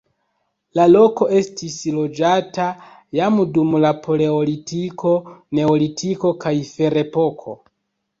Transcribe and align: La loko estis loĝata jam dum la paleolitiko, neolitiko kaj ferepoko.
La 0.77 0.85
loko 0.91 1.25
estis 1.39 1.73
loĝata 1.97 2.65
jam 3.17 3.37
dum 3.57 3.75
la 3.83 3.91
paleolitiko, 4.07 5.13
neolitiko 5.59 6.33
kaj 6.45 6.55
ferepoko. 6.71 7.55